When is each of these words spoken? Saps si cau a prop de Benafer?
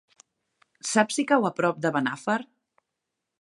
Saps 0.91 1.19
si 1.19 1.25
cau 1.33 1.45
a 1.49 1.51
prop 1.59 1.85
de 1.87 1.93
Benafer? 1.99 2.39